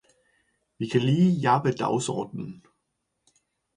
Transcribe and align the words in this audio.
Vi 0.79 0.87
kan 0.87 1.01
lige 1.01 1.31
jappe 1.39 1.71
dagsordenen 1.71 2.63